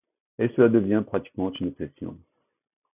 Et 0.39 0.49
cela 0.55 0.67
devient 0.67 1.03
pratiquement 1.05 1.51
une 1.59 1.67
obsession. 1.67 2.17